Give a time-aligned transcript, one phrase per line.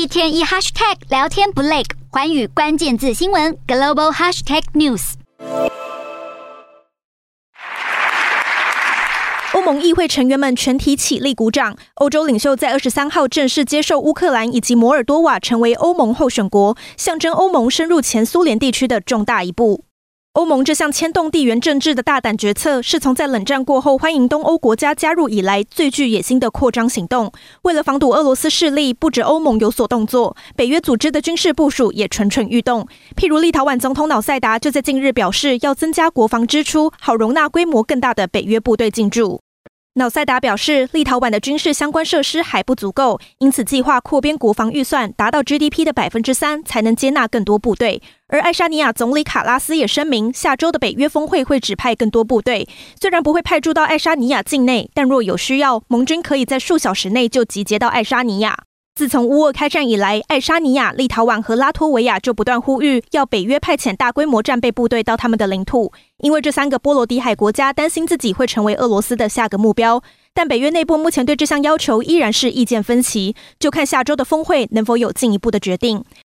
[0.00, 5.12] 一天一 hashtag 聊天不累，环宇关键字新闻 global hashtag news。
[9.52, 11.76] 欧盟议会成员们全体起立鼓掌。
[11.96, 19.84] 欧洲领袖在二十三号正式接受乌克兰以及摩尔多瓦成为欧盟候选国，象征欧盟深入前苏联地区的重大一步。
[20.34, 27.32] 欧盟这项牵动地缘政治的大胆决策，是从在冷战过后欢迎东欧国家加入以来最具野心的扩张行动。
[27.62, 32.86] 为了防堵俄罗斯势力，不止欧盟有所动作，北约组织的军事部署也蠢蠢欲动。
[33.16, 39.40] 譬如立陶宛总统瑙塞达就在近日表示，要增加国防支出，好容纳规模更大的北约部队进驻。
[39.94, 48.00] 瑙塞达表示，立陶宛的军事相关设施还不足够，因此计划扩编国防预算，达到 GDP 的百分之三，才能接纳更多部队。
[48.28, 52.68] 而爱沙尼亚总理卡拉斯也声明，下周的北约峰会会指派更多部队，
[53.00, 58.56] 虽然不会派驻到爱沙尼亚境内，但若有需要，盟军可以在数小时内就集结到爱沙尼亚。
[59.00, 70.02] 自从乌俄开战以来，爱沙尼亚、立陶宛和拉脱维亚就不断呼吁要北约派遣大规模战备部队到他们的领土，因为这三个波罗的海国家担心自己会成为俄罗斯的下个目标。
[70.34, 76.04] 但北约内部目前对这项要求依然是意见分歧，就看下周的峰会能否有进一步的决定。